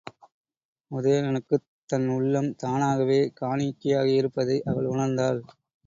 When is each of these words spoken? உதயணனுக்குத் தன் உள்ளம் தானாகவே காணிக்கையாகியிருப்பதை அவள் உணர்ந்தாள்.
உதயணனுக்குத் 0.91 1.67
தன் 1.89 2.07
உள்ளம் 2.07 2.55
தானாகவே 2.55 3.21
காணிக்கையாகியிருப்பதை 3.41 4.59
அவள் 4.65 4.89
உணர்ந்தாள். 4.89 5.41